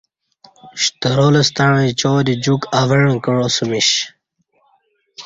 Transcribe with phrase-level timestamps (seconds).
[0.83, 3.89] شترال ستݩع اچادی جوک اوݩع کعاسمیش